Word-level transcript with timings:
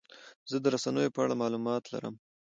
زه 0.49 0.57
د 0.63 0.65
رسنیو 0.75 1.13
په 1.15 1.19
اړه 1.23 1.35
معلومات 1.41 1.83
لرم. 1.93 2.15